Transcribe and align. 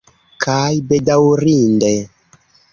Kaj, 0.45 0.71
bedaŭrinde... 0.93 1.95